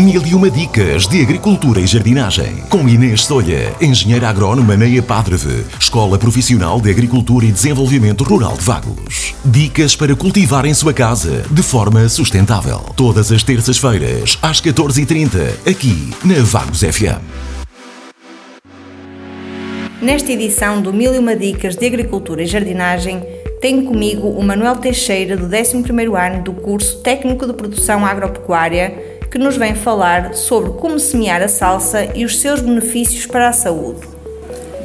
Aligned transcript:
Mil 0.00 0.22
e 0.26 0.34
uma 0.34 0.50
dicas 0.50 1.06
de 1.06 1.20
agricultura 1.20 1.78
e 1.78 1.86
jardinagem. 1.86 2.64
Com 2.70 2.88
Inês 2.88 3.26
Solha, 3.26 3.70
engenheira 3.82 4.30
agrónoma 4.30 4.74
na 4.74 4.88
EPADREVE, 4.88 5.66
Escola 5.78 6.18
Profissional 6.18 6.80
de 6.80 6.90
Agricultura 6.90 7.44
e 7.44 7.52
Desenvolvimento 7.52 8.24
Rural 8.24 8.54
de 8.54 8.64
Vagos. 8.64 9.34
Dicas 9.44 9.94
para 9.94 10.16
cultivar 10.16 10.64
em 10.64 10.72
sua 10.72 10.94
casa 10.94 11.44
de 11.50 11.62
forma 11.62 12.08
sustentável. 12.08 12.78
Todas 12.96 13.30
as 13.30 13.42
terças-feiras, 13.42 14.38
às 14.40 14.58
14h30, 14.62 15.68
aqui 15.70 16.10
na 16.24 16.42
Vagos 16.44 16.80
FM. 16.80 17.20
Nesta 20.00 20.32
edição 20.32 20.80
do 20.80 20.94
Mil 20.94 21.14
e 21.14 21.18
uma 21.18 21.36
dicas 21.36 21.76
de 21.76 21.84
agricultura 21.84 22.42
e 22.42 22.46
jardinagem, 22.46 23.22
tenho 23.60 23.84
comigo 23.84 24.28
o 24.28 24.42
Manuel 24.42 24.76
Teixeira, 24.76 25.36
do 25.36 25.46
11º 25.46 26.18
ano 26.18 26.42
do 26.42 26.54
curso 26.54 27.02
Técnico 27.02 27.46
de 27.46 27.52
Produção 27.52 28.06
Agropecuária, 28.06 29.09
que 29.30 29.38
nos 29.38 29.56
vem 29.56 29.76
falar 29.76 30.34
sobre 30.34 30.72
como 30.72 30.98
semear 30.98 31.40
a 31.40 31.46
salsa 31.46 32.08
e 32.16 32.24
os 32.24 32.40
seus 32.40 32.60
benefícios 32.60 33.26
para 33.26 33.48
a 33.48 33.52
saúde. 33.52 34.00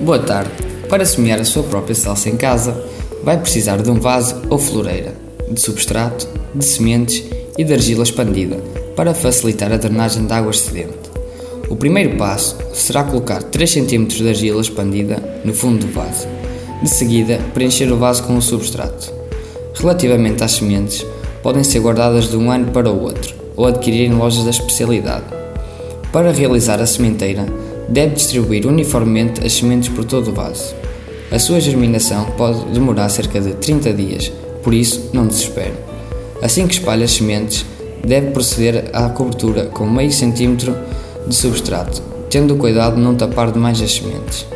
Boa 0.00 0.18
tarde. 0.18 0.50
Para 0.88 1.06
semear 1.06 1.40
a 1.40 1.44
sua 1.44 1.62
própria 1.62 1.94
salsa 1.94 2.28
em 2.28 2.36
casa, 2.36 2.78
vai 3.22 3.38
precisar 3.38 3.80
de 3.80 3.90
um 3.90 3.98
vaso 3.98 4.42
ou 4.50 4.58
floreira, 4.58 5.14
de 5.50 5.58
substrato, 5.58 6.28
de 6.54 6.64
sementes 6.64 7.24
e 7.56 7.64
de 7.64 7.72
argila 7.72 8.02
expandida, 8.02 8.56
para 8.94 9.14
facilitar 9.14 9.72
a 9.72 9.78
drenagem 9.78 10.26
de 10.26 10.32
água 10.32 10.50
excedente. 10.50 11.10
O 11.70 11.76
primeiro 11.76 12.18
passo 12.18 12.58
será 12.74 13.02
colocar 13.02 13.42
3 13.42 13.70
cm 13.70 14.06
de 14.06 14.28
argila 14.28 14.60
expandida 14.60 15.22
no 15.42 15.54
fundo 15.54 15.86
do 15.86 15.92
vaso. 15.92 16.28
De 16.82 16.90
seguida, 16.90 17.40
preencher 17.54 17.90
o 17.90 17.96
vaso 17.96 18.22
com 18.24 18.36
o 18.36 18.42
substrato. 18.42 19.10
Relativamente 19.74 20.44
às 20.44 20.52
sementes, 20.52 21.04
podem 21.42 21.64
ser 21.64 21.80
guardadas 21.80 22.28
de 22.28 22.36
um 22.36 22.50
ano 22.50 22.70
para 22.70 22.90
o 22.90 23.02
outro, 23.02 23.43
ou 23.56 23.66
adquirir 23.66 24.10
em 24.10 24.14
lojas 24.14 24.44
da 24.44 24.50
especialidade. 24.50 25.24
Para 26.12 26.32
realizar 26.32 26.80
a 26.80 26.86
sementeira, 26.86 27.46
deve 27.88 28.14
distribuir 28.14 28.66
uniformemente 28.66 29.44
as 29.44 29.52
sementes 29.52 29.88
por 29.88 30.04
todo 30.04 30.30
o 30.30 30.34
vaso. 30.34 30.74
A 31.30 31.38
sua 31.38 31.60
germinação 31.60 32.26
pode 32.36 32.64
demorar 32.66 33.08
cerca 33.08 33.40
de 33.40 33.54
30 33.54 33.92
dias, 33.92 34.32
por 34.62 34.72
isso 34.72 35.10
não 35.12 35.26
desespere. 35.26 35.74
Assim 36.42 36.66
que 36.66 36.74
espalhe 36.74 37.04
as 37.04 37.12
sementes, 37.12 37.64
deve 38.04 38.30
proceder 38.30 38.90
à 38.92 39.08
cobertura 39.08 39.66
com 39.66 39.86
meio 39.86 40.12
centímetro 40.12 40.76
de 41.26 41.34
substrato, 41.34 42.02
tendo 42.30 42.56
cuidado 42.56 42.96
de 42.96 43.02
não 43.02 43.14
tapar 43.14 43.50
demais 43.50 43.80
as 43.80 43.94
sementes. 43.94 44.46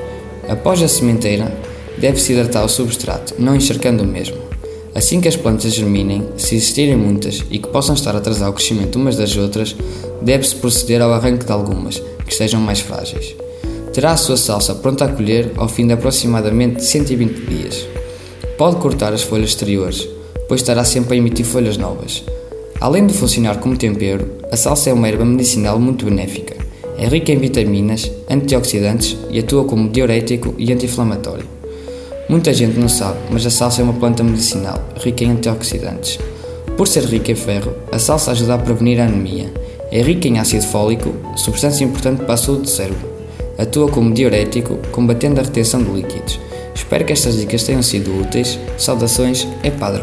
Após 0.48 0.82
a 0.82 0.88
sementeira, 0.88 1.52
deve-se 1.98 2.32
hidratar 2.32 2.64
o 2.64 2.68
substrato, 2.68 3.34
não 3.38 3.56
encharcando 3.56 4.02
o 4.02 4.06
mesmo. 4.06 4.47
Assim 4.98 5.20
que 5.20 5.28
as 5.28 5.36
plantas 5.36 5.74
germinem, 5.74 6.24
se 6.36 6.56
existirem 6.56 6.96
muitas 6.96 7.44
e 7.52 7.60
que 7.60 7.68
possam 7.68 7.94
estar 7.94 8.16
a 8.16 8.18
atrasar 8.18 8.50
o 8.50 8.52
crescimento 8.52 8.96
umas 8.96 9.14
das 9.14 9.36
outras, 9.36 9.76
deve-se 10.20 10.56
proceder 10.56 11.00
ao 11.00 11.12
arranque 11.12 11.46
de 11.46 11.52
algumas, 11.52 12.02
que 12.26 12.32
estejam 12.32 12.60
mais 12.60 12.80
frágeis. 12.80 13.36
Terá 13.92 14.10
a 14.10 14.16
sua 14.16 14.36
salsa 14.36 14.74
pronta 14.74 15.04
a 15.04 15.08
colher 15.08 15.52
ao 15.56 15.68
fim 15.68 15.86
de 15.86 15.92
aproximadamente 15.92 16.82
120 16.82 17.46
dias. 17.46 17.86
Pode 18.58 18.78
cortar 18.78 19.12
as 19.12 19.22
folhas 19.22 19.50
exteriores, 19.50 20.08
pois 20.48 20.62
estará 20.62 20.82
sempre 20.82 21.14
a 21.14 21.18
emitir 21.18 21.46
folhas 21.46 21.76
novas. 21.76 22.24
Além 22.80 23.06
de 23.06 23.14
funcionar 23.14 23.60
como 23.60 23.76
tempero, 23.76 24.28
a 24.50 24.56
salsa 24.56 24.90
é 24.90 24.92
uma 24.92 25.06
erva 25.06 25.24
medicinal 25.24 25.78
muito 25.78 26.06
benéfica. 26.06 26.56
É 26.98 27.06
rica 27.06 27.30
em 27.30 27.38
vitaminas, 27.38 28.10
antioxidantes 28.28 29.16
e 29.30 29.38
atua 29.38 29.62
como 29.62 29.90
diurético 29.90 30.56
e 30.58 30.72
anti-inflamatório. 30.72 31.57
Muita 32.28 32.52
gente 32.52 32.78
não 32.78 32.90
sabe, 32.90 33.18
mas 33.30 33.46
a 33.46 33.50
salsa 33.50 33.80
é 33.80 33.84
uma 33.84 33.94
planta 33.94 34.22
medicinal, 34.22 34.78
rica 35.02 35.24
em 35.24 35.30
antioxidantes. 35.30 36.18
Por 36.76 36.86
ser 36.86 37.04
rica 37.04 37.32
em 37.32 37.34
ferro, 37.34 37.72
a 37.90 37.98
salsa 37.98 38.32
ajuda 38.32 38.54
a 38.54 38.58
prevenir 38.58 39.00
a 39.00 39.04
anemia. 39.04 39.50
É 39.90 40.02
rica 40.02 40.28
em 40.28 40.38
ácido 40.38 40.66
fólico, 40.66 41.14
substância 41.36 41.84
importante 41.84 42.24
para 42.24 42.34
a 42.34 42.36
saúde 42.36 42.62
do 42.62 42.68
cérebro. 42.68 43.08
Atua 43.56 43.90
como 43.90 44.12
diurético, 44.12 44.76
combatendo 44.92 45.40
a 45.40 45.42
retenção 45.42 45.82
de 45.82 45.90
líquidos. 45.90 46.38
Espero 46.74 47.06
que 47.06 47.14
estas 47.14 47.38
dicas 47.38 47.62
tenham 47.62 47.82
sido 47.82 48.20
úteis. 48.20 48.58
Saudações, 48.76 49.48
é 49.62 49.70
Padre. 49.70 50.02